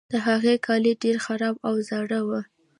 [0.11, 2.39] د هغه کالي ډیر خراب او زاړه وو.